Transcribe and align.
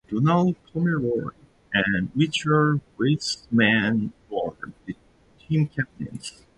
Donald 0.09 0.55
Pomeroy 0.73 1.29
and 1.75 2.09
Richard 2.15 2.81
Weissman 2.97 4.11
were 4.31 4.55
the 4.87 4.95
team 5.47 5.67
captains. 5.67 6.41